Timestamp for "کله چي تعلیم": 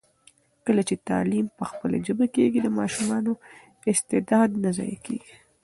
0.65-1.45